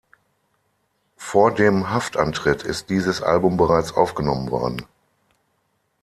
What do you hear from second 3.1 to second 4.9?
Album bereits aufgenommen worden.